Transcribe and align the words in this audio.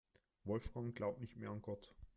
Wolfgang 0.45 0.95
glaubt 0.95 1.21
nicht 1.21 1.37
mehr 1.37 1.51
an 1.51 1.61
Gott. 1.61 1.93